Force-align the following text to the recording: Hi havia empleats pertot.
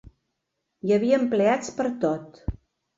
Hi 0.87 0.95
havia 0.97 1.21
empleats 1.25 1.73
pertot. 1.79 2.45